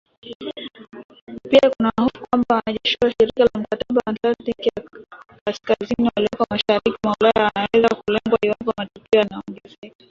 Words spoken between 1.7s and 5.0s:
kuna hofu kwamba wanajeshi wa Shirika la Mkataba wa Atlantiki ya